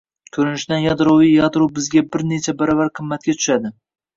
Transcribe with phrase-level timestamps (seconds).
[0.37, 3.77] Ko'rinishidan, yadroviy yadro bizga bir necha baravar qimmatga tushadi